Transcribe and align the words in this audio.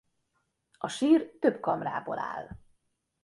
A 0.77 0.87
sír 0.87 1.31
több 1.39 1.59
kamrából 1.61 2.19
áll. 2.19 2.47